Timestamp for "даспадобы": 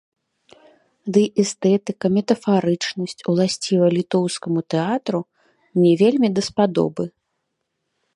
6.41-7.03